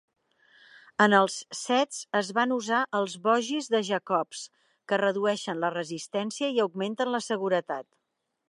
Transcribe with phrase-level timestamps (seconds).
[1.03, 4.41] En els sets es van usar els "bogis" de Jacobs,
[4.93, 7.89] que redueixen la resistència i augmenten la seguretat.